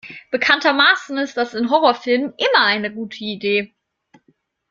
Bekanntermaßen 0.31 1.15
ist 1.19 1.37
das 1.37 1.53
in 1.53 1.69
Horrorfilmen 1.69 2.33
immer 2.35 2.65
eine 2.65 2.91
gute 2.91 3.23
Idee. 3.23 3.75